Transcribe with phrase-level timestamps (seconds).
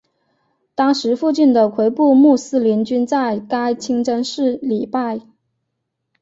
[0.73, 5.19] 当时附近的回部穆斯林均在该清真寺礼拜。